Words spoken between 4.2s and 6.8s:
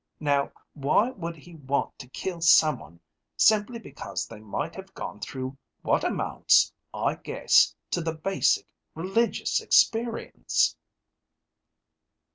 they might have gone through what amounts,